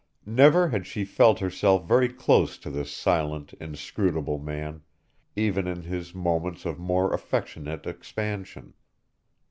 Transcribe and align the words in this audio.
Never 0.25 0.69
had 0.69 0.87
she 0.87 1.05
felt 1.05 1.37
herself 1.37 1.87
very 1.87 2.09
close 2.09 2.57
to 2.57 2.71
this 2.71 2.91
silent, 2.91 3.53
inscrutable 3.59 4.39
man, 4.39 4.81
even 5.35 5.67
in 5.67 5.83
his 5.83 6.15
moments 6.15 6.65
of 6.65 6.79
more 6.79 7.13
affectionate 7.13 7.85
expansion. 7.85 8.73